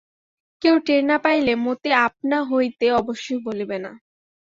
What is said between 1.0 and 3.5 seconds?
না পাইলে মতি আপনা হইতে অবশ্যই